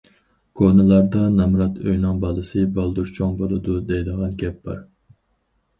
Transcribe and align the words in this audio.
كونىلاردا:‹‹ 0.61 1.25
نامرات 1.33 1.77
ئۆينىڭ 1.83 2.23
بالىسى 2.25 2.65
بالدۇر 2.79 3.13
چوڭ 3.19 3.37
بولىدۇ›› 3.43 3.79
دەيدىغان 3.93 4.37
گەپ 4.45 4.63
بار. 4.71 4.83